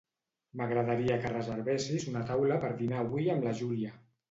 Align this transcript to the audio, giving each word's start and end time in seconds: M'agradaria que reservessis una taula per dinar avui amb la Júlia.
M'agradaria 0.61 1.17
que 1.25 1.33
reservessis 1.33 2.07
una 2.15 2.25
taula 2.33 2.59
per 2.65 2.73
dinar 2.83 3.05
avui 3.07 3.31
amb 3.37 3.49
la 3.51 3.57
Júlia. 3.63 3.97